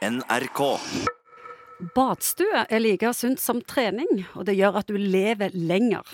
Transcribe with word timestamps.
NRK. 0.00 0.60
Badstue 1.92 2.62
er 2.72 2.80
like 2.80 3.10
sunt 3.16 3.40
som 3.40 3.60
trening, 3.68 4.22
og 4.32 4.46
det 4.48 4.54
gjør 4.56 4.78
at 4.80 4.88
du 4.88 4.96
lever 4.96 5.52
lenger. 5.52 6.06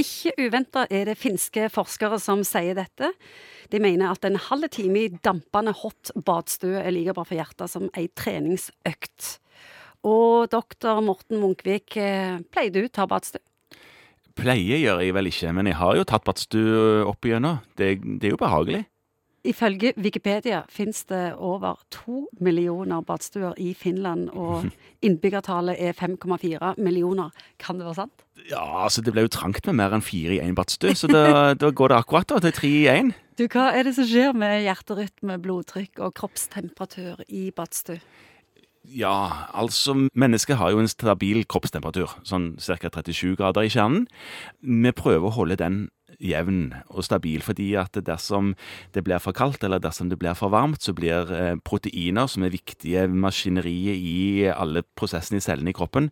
Ikke 0.00 0.32
uventa 0.40 0.88
er 0.90 1.06
det 1.06 1.20
finske 1.20 1.68
forskere 1.70 2.18
som 2.22 2.42
sier 2.46 2.74
dette. 2.74 3.12
De 3.70 3.78
mener 3.82 4.10
at 4.10 4.26
en 4.26 4.40
halv 4.48 4.66
time 4.74 5.04
i 5.04 5.12
dampende 5.22 5.74
hot 5.84 6.10
badstue 6.16 6.80
er 6.80 6.90
like 6.94 7.14
bra 7.14 7.26
for 7.28 7.38
hjertet 7.38 7.70
som 7.70 7.86
ei 7.94 8.08
treningsøkt. 8.10 9.36
Og 10.02 10.50
doktor 10.50 10.98
Morten 11.04 11.38
Munkvik, 11.38 11.94
eh, 12.02 12.40
pleier 12.50 12.74
du 12.74 12.82
å 12.82 12.90
ta 12.90 13.06
badstue? 13.06 13.44
Pleier 14.34 14.80
gjør 14.80 15.04
jeg 15.04 15.14
vel 15.14 15.28
ikke, 15.28 15.52
men 15.54 15.68
jeg 15.70 15.78
har 15.78 15.94
jo 15.94 16.08
tatt 16.08 16.24
badstue 16.26 17.04
opp 17.06 17.28
igjennom. 17.28 17.60
Det, 17.76 18.00
det 18.18 18.30
er 18.30 18.34
jo 18.34 18.40
behagelig. 18.40 18.86
Ifølge 19.42 19.90
Wikipedia 19.98 20.60
finnes 20.70 21.00
det 21.10 21.34
over 21.34 21.80
to 21.90 22.28
millioner 22.40 23.02
badstuer 23.02 23.56
i 23.58 23.72
Finland, 23.74 24.28
og 24.30 24.68
innbyggertallet 25.06 25.80
er 25.82 25.96
5,4 25.98 26.76
millioner. 26.78 27.30
Kan 27.58 27.80
det 27.80 27.88
være 27.88 28.04
sant? 28.04 28.22
Ja, 28.50 28.62
altså 28.84 29.02
det 29.02 29.14
ble 29.14 29.26
jo 29.26 29.32
trangt 29.34 29.66
med 29.66 29.80
mer 29.80 29.96
enn 29.96 30.04
fire 30.04 30.36
i 30.36 30.42
én 30.44 30.54
badstue, 30.54 30.94
så 30.94 31.10
da, 31.10 31.24
da 31.62 31.72
går 31.74 31.90
det 31.90 31.98
akkurat 31.98 32.30
da, 32.30 32.38
til 32.44 32.54
tre 32.54 32.70
i 32.70 32.86
én. 32.92 33.10
Du, 33.38 33.48
Hva 33.50 33.72
er 33.74 33.88
det 33.88 33.96
som 33.96 34.06
skjer 34.06 34.36
med 34.36 34.60
hjerterytme, 34.62 35.40
blodtrykk 35.42 36.04
og 36.06 36.14
kroppstemperatur 36.20 37.24
i 37.26 37.48
badstue? 37.56 37.98
Ja, 38.82 39.46
altså 39.54 39.94
mennesket 40.14 40.58
har 40.58 40.72
jo 40.74 40.80
en 40.82 40.90
stabil 40.90 41.44
kroppstemperatur, 41.46 42.16
sånn 42.26 42.56
ca. 42.58 42.90
37 42.90 43.36
grader 43.38 43.66
i 43.66 43.70
kjernen. 43.70 44.08
Vi 44.58 44.94
prøver 44.98 45.28
å 45.28 45.36
holde 45.36 45.58
den 45.60 45.84
jevn 46.22 46.72
og 46.88 47.04
stabil, 47.06 47.42
fordi 47.42 47.72
at 47.80 47.98
dersom 48.06 48.54
det 48.94 49.04
blir 49.04 49.22
for 49.22 49.36
kaldt 49.36 49.64
eller 49.66 49.82
dersom 49.82 50.10
det 50.10 50.18
blir 50.20 50.36
for 50.38 50.52
varmt, 50.54 50.82
så 50.82 50.94
blir 50.96 51.32
eh, 51.34 51.56
proteiner, 51.64 52.30
som 52.30 52.46
er 52.46 52.54
viktige 52.54 53.08
maskineriet 53.10 53.98
i 53.98 54.48
alle 54.52 54.84
prosessene 54.96 55.42
i 55.42 55.44
cellene 55.44 55.74
i 55.74 55.76
kroppen, 55.76 56.10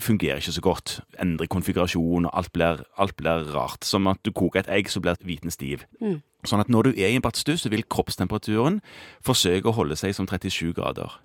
fungerer 0.00 0.40
ikke 0.40 0.56
så 0.56 0.64
godt. 0.64 0.96
Endrer 1.20 1.50
konfigurasjon, 1.52 2.26
og 2.26 2.36
alt 2.36 2.52
blir, 2.52 2.82
alt 2.96 3.16
blir 3.16 3.46
rart. 3.54 3.84
Som 3.84 4.08
at 4.10 4.20
du 4.24 4.32
koker 4.32 4.64
et 4.64 4.72
egg, 4.72 4.90
så 4.90 5.02
blir 5.04 5.20
hviten 5.24 5.52
stiv. 5.52 5.84
Mm. 6.00 6.20
Sånn 6.48 6.62
at 6.62 6.70
når 6.72 6.88
du 6.88 6.90
er 6.94 7.12
i 7.12 7.18
en 7.18 7.24
badstue, 7.24 7.58
så 7.60 7.68
vil 7.72 7.84
kroppstemperaturen 7.84 8.80
forsøke 9.24 9.68
å 9.68 9.76
holde 9.76 9.98
seg 10.00 10.16
som 10.16 10.28
37 10.30 10.72
grader. 10.78 11.20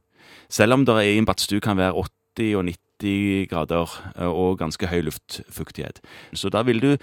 Selv 0.52 0.76
om 0.76 0.84
det 0.86 0.98
i 1.06 1.16
en 1.18 1.28
badstue 1.28 1.64
kan 1.64 1.80
være 1.80 1.96
80 2.36 2.58
og 2.60 2.68
90 2.68 2.85
grader 3.00 3.90
eh, 4.16 4.30
og 4.30 4.60
ganske 4.60 4.88
høy 4.88 5.02
luftfuktighet. 5.10 6.02
Så 6.34 6.50
da 6.50 6.64
vil 6.64 6.80
du 6.80 6.96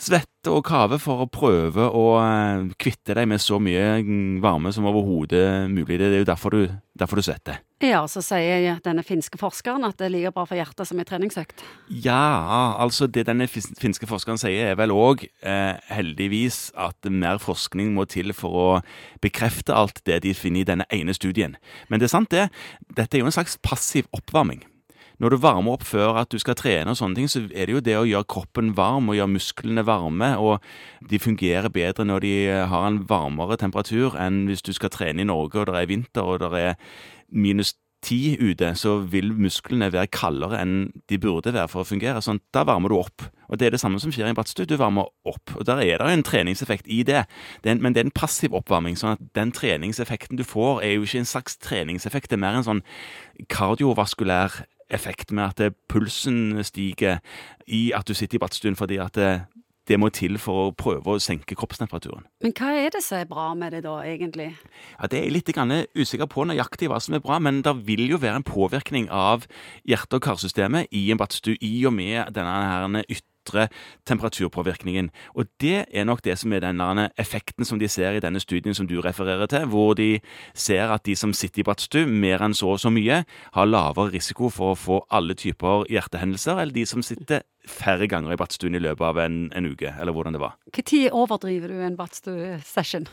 svette 0.00 0.50
og 0.50 0.64
kave 0.66 0.98
for 0.98 1.22
å 1.22 1.30
prøve 1.30 1.86
å 1.86 2.06
eh, 2.20 2.70
kvitte 2.80 3.14
deg 3.14 3.28
med 3.30 3.42
så 3.42 3.60
mye 3.62 4.02
varme 4.42 4.72
som 4.74 4.86
overhodet 4.90 5.70
mulig. 5.70 5.98
Det 5.98 6.10
er 6.10 6.18
jo 6.22 6.28
derfor 6.28 6.54
du, 6.54 6.74
derfor 6.98 7.20
du 7.20 7.26
svetter. 7.26 7.60
Ja, 7.84 8.04
så 8.08 8.22
sier 8.24 8.78
denne 8.84 9.04
finske 9.04 9.36
forskeren 9.36 9.84
at 9.84 9.98
det 10.00 10.06
er 10.06 10.14
like 10.14 10.32
bra 10.32 10.46
for 10.48 10.56
hjertet 10.56 10.88
som 10.88 10.98
en 11.00 11.08
treningsøkt. 11.08 11.64
Ja, 11.90 12.74
altså 12.80 13.06
det 13.10 13.26
denne 13.28 13.48
finske 13.50 14.08
forskeren 14.08 14.40
sier 14.40 14.72
er 14.72 14.78
vel 14.80 14.94
òg, 14.94 15.26
eh, 15.44 15.74
heldigvis, 15.92 16.70
at 16.80 17.10
mer 17.10 17.42
forskning 17.42 17.92
må 17.96 18.06
til 18.08 18.32
for 18.36 18.60
å 18.60 18.68
bekrefte 19.24 19.76
alt 19.76 20.00
det 20.08 20.22
de 20.24 20.34
finner 20.36 20.64
i 20.64 20.70
denne 20.70 20.88
ene 20.94 21.14
studien. 21.16 21.58
Men 21.88 22.00
det 22.00 22.08
er 22.08 22.16
sant, 22.16 22.32
det. 22.32 22.48
Dette 22.96 23.18
er 23.18 23.24
jo 23.24 23.30
en 23.30 23.36
slags 23.36 23.58
passiv 23.62 24.08
oppvarming 24.16 24.64
når 25.22 25.34
du 25.34 25.38
varmer 25.42 25.76
opp 25.76 25.84
før 25.86 26.18
at 26.22 26.32
du 26.32 26.38
skal 26.42 26.56
trene 26.58 26.90
og 26.90 26.98
sånne 26.98 27.18
ting, 27.18 27.30
så 27.30 27.44
er 27.46 27.68
det 27.68 27.76
jo 27.76 27.84
det 27.84 27.96
å 27.98 28.06
gjøre 28.08 28.30
kroppen 28.34 28.72
varm 28.78 29.10
og 29.10 29.18
gjøre 29.18 29.34
musklene 29.36 29.86
varme, 29.86 30.32
og 30.40 30.58
de 31.10 31.20
fungerer 31.22 31.70
bedre 31.74 32.06
når 32.08 32.26
de 32.26 32.34
har 32.72 32.88
en 32.88 33.00
varmere 33.08 33.58
temperatur 33.60 34.18
enn 34.20 34.44
hvis 34.50 34.64
du 34.66 34.72
skal 34.74 34.92
trene 34.94 35.22
i 35.22 35.28
Norge 35.28 35.62
og 35.62 35.70
det 35.70 35.80
er 35.80 35.90
vinter 35.90 36.26
og 36.26 36.42
det 36.42 36.52
er 36.58 36.76
minus 37.34 37.76
ti 38.04 38.34
ute, 38.36 38.74
så 38.76 38.98
vil 39.10 39.32
musklene 39.36 39.90
være 39.92 40.10
kaldere 40.12 40.60
enn 40.60 40.74
de 41.10 41.18
burde 41.20 41.54
være 41.54 41.70
for 41.72 41.84
å 41.84 41.88
fungere. 41.88 42.22
Sånn, 42.24 42.42
da 42.54 42.64
varmer 42.68 42.92
du 42.92 42.98
opp. 42.98 43.24
Og 43.48 43.60
det 43.60 43.68
er 43.68 43.74
det 43.74 43.80
samme 43.82 44.00
som 44.02 44.12
skjer 44.12 44.28
i 44.28 44.32
en 44.32 44.38
badstue. 44.38 44.68
Du 44.68 44.76
varmer 44.80 45.08
opp. 45.28 45.54
Og 45.56 45.64
der 45.68 45.80
er 45.84 46.02
det 46.02 46.10
en 46.12 46.26
treningseffekt 46.26 46.88
i 46.90 47.02
det. 47.06 47.24
det 47.64 47.72
en, 47.72 47.82
men 47.84 47.96
det 47.96 48.02
er 48.02 48.08
en 48.08 48.16
passiv 48.16 48.56
oppvarming. 48.56 48.98
sånn 49.00 49.16
at 49.16 49.24
den 49.36 49.52
treningseffekten 49.56 50.40
du 50.40 50.44
får, 50.44 50.82
er 50.84 50.94
jo 50.96 51.08
ikke 51.08 51.22
en 51.22 51.32
slags 51.32 51.58
treningseffekt. 51.64 52.30
Det 52.30 52.38
er 52.38 52.44
mer 52.44 52.60
en 52.60 52.68
sånn 52.68 52.84
kardiovaskulær 53.52 54.64
effekt 54.90 55.32
med 55.32 55.60
at 55.60 55.74
pulsen 55.88 56.64
stiger 56.64 57.20
i 57.66 57.90
at 57.96 58.08
du 58.08 58.14
sitter 58.14 58.38
i 58.38 58.42
badstuen 58.42 58.76
fordi 58.76 58.98
at 59.02 59.14
det, 59.14 59.44
det, 59.88 59.98
må 60.00 60.08
til 60.08 60.38
for 60.38 60.68
å 60.68 60.74
prøve 60.76 61.14
å 61.14 61.22
senke 61.22 61.56
kroppstemperaturen. 61.58 62.24
Men 62.42 62.54
hva 62.56 62.72
er 62.78 62.94
det 62.94 63.02
som 63.04 63.20
er 63.20 63.28
bra 63.28 63.50
med 63.58 63.76
det 63.76 63.84
da, 63.84 63.98
egentlig? 64.04 64.54
Ja, 65.00 65.06
Det 65.06 65.18
er 65.18 65.28
jeg 65.28 65.32
litt 65.32 65.52
usikker 65.96 66.26
på 66.26 66.46
nøyaktig 66.48 66.88
hva 66.88 67.00
som 67.00 67.14
er 67.14 67.24
bra, 67.24 67.38
men 67.38 67.62
det 67.62 67.74
vil 67.86 68.08
jo 68.08 68.18
være 68.18 68.40
en 68.42 68.48
påvirkning 68.48 69.10
av 69.10 69.46
hjerte- 69.84 70.16
og 70.16 70.22
karsystemet 70.22 70.88
i 70.92 71.10
en 71.10 71.18
badstue 71.18 71.58
i 71.60 71.84
og 71.86 71.92
med 71.92 72.34
denne 72.34 73.04
ytre 73.08 73.33
ytre 73.44 73.68
temperaturpåvirkningen. 74.08 75.10
Og 75.36 75.46
det 75.60 75.86
er 75.92 76.04
nok 76.04 76.24
det 76.24 76.38
som 76.40 76.52
er 76.52 76.64
den 76.64 76.80
effekten 77.18 77.64
som 77.64 77.78
de 77.78 77.88
ser 77.88 78.16
i 78.16 78.20
denne 78.20 78.40
studien 78.40 78.74
som 78.74 78.86
du 78.86 79.00
refererer 79.00 79.46
til, 79.46 79.66
hvor 79.66 79.94
de 79.94 80.20
ser 80.54 80.90
at 80.90 81.04
de 81.04 81.14
som 81.16 81.32
sitter 81.32 81.60
i 81.60 81.64
badstue 81.64 82.06
mer 82.06 82.42
enn 82.42 82.54
så 82.54 82.74
og 82.74 82.80
så 82.80 82.90
mye, 82.90 83.24
har 83.54 83.66
lavere 83.66 84.14
risiko 84.14 84.48
for 84.50 84.72
å 84.72 84.78
få 84.78 85.00
alle 85.10 85.34
typer 85.34 85.84
hjertehendelser, 85.90 86.58
eller 86.58 86.74
de 86.74 86.86
som 86.86 87.02
sitter 87.02 87.44
færre 87.68 88.08
ganger 88.08 88.34
i 88.34 88.36
badstuen 88.40 88.74
i 88.74 88.82
løpet 88.82 89.04
av 89.06 89.20
en, 89.22 89.52
en 89.54 89.68
uke, 89.70 89.92
eller 90.00 90.12
hvordan 90.12 90.34
det 90.36 90.42
var. 90.42 90.56
Når 90.74 91.14
overdriver 91.14 91.72
du 91.72 91.80
en 91.80 91.96
badstue-session? 91.96 93.08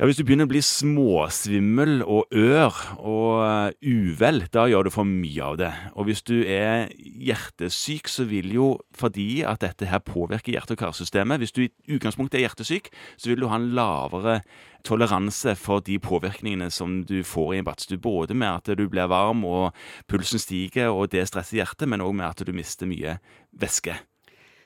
Ja, 0.00 0.06
Hvis 0.08 0.16
du 0.16 0.22
begynner 0.24 0.46
å 0.48 0.48
bli 0.48 0.62
småsvimmel 0.64 1.98
og 2.08 2.30
ør 2.32 2.72
og 2.96 3.42
eh, 3.44 3.74
uvel, 3.84 4.46
da 4.48 4.62
gjør 4.64 4.88
du 4.88 4.90
for 4.94 5.04
mye 5.04 5.44
av 5.44 5.58
det. 5.60 5.68
Og 5.92 6.06
hvis 6.08 6.22
du 6.24 6.38
er 6.40 6.88
hjertesyk, 6.96 8.08
så 8.08 8.24
vil 8.30 8.48
jo, 8.54 8.70
fordi 8.96 9.42
at 9.44 9.60
dette 9.60 9.90
her 9.90 10.00
påvirker 10.00 10.54
hjerte- 10.56 10.72
og 10.72 10.80
karsystemet 10.80 11.44
Hvis 11.44 11.52
du 11.52 11.66
i 11.66 11.98
utgangspunktet 11.98 12.38
er 12.40 12.46
hjertesyk, 12.46 12.88
så 13.20 13.28
vil 13.28 13.44
du 13.44 13.50
ha 13.52 13.60
en 13.60 13.74
lavere 13.76 14.38
toleranse 14.88 15.52
for 15.60 15.84
de 15.84 16.00
påvirkningene 16.00 16.72
som 16.72 17.02
du 17.04 17.20
får 17.20 17.52
i 17.52 17.60
en 17.60 17.68
badstue. 17.68 18.00
Både 18.00 18.32
med 18.32 18.48
at 18.54 18.72
du 18.80 18.86
blir 18.88 19.12
varm 19.12 19.44
og 19.44 19.76
pulsen 20.08 20.40
stiger 20.40 20.94
og 20.94 21.12
det 21.12 21.28
stresser 21.28 21.60
hjertet, 21.60 21.84
men 21.92 22.00
òg 22.00 22.16
med 22.16 22.30
at 22.30 22.40
du 22.40 22.56
mister 22.56 22.88
mye 22.88 23.18
væske. 23.52 24.00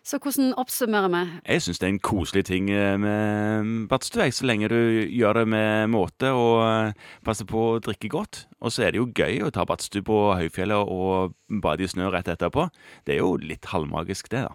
Så 0.04 0.18
hvordan 0.20 0.50
oppsummerer 0.60 1.08
vi? 1.08 1.20
Jeg 1.48 1.62
syns 1.64 1.78
det 1.80 1.86
er 1.86 1.92
en 1.94 2.02
koselig 2.04 2.42
ting 2.44 2.66
eh, 2.68 2.98
med 3.00 3.86
badstue, 3.88 4.26
så 4.36 4.44
lenge 4.44 4.68
du 4.68 4.76
gjør 5.08 5.40
det 5.40 5.44
med 5.48 5.88
måte 5.94 6.28
og 6.36 6.58
eh, 6.66 7.08
passer 7.24 7.48
på 7.48 7.62
å 7.70 7.80
drikke 7.80 8.12
godt. 8.12 8.42
Og 8.60 8.74
så 8.74 8.84
er 8.84 8.92
det 8.92 9.00
jo 9.00 9.08
gøy 9.08 9.40
å 9.46 9.52
ta 9.54 9.64
badstue 9.64 10.04
på 10.04 10.20
høyfjellet 10.36 10.92
og 10.92 11.32
bade 11.64 11.86
i 11.86 11.88
snø 11.88 12.12
rett 12.12 12.28
etterpå. 12.28 12.68
Det 13.08 13.16
er 13.16 13.22
jo 13.22 13.38
litt 13.40 13.72
halvmagisk, 13.72 14.28
det, 14.34 14.44
da. 14.44 14.52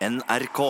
NRK. 0.00 0.64